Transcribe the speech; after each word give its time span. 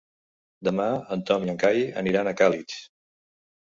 Demà 0.67 0.87
en 1.17 1.23
Tom 1.33 1.47
i 1.47 1.53
en 1.55 1.61
Cai 1.67 1.87
aniran 2.05 2.35
a 2.35 2.37
Càlig. 2.43 2.79